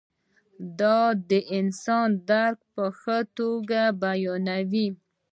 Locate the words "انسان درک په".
1.57-2.83